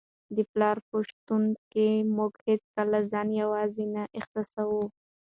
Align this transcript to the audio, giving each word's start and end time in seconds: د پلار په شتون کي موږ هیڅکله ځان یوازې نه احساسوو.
د 0.35 0.37
پلار 0.51 0.77
په 0.89 0.97
شتون 1.09 1.43
کي 1.71 1.87
موږ 2.15 2.31
هیڅکله 2.47 2.99
ځان 3.11 3.27
یوازې 3.41 3.85
نه 3.95 4.03
احساسوو. 4.17 4.83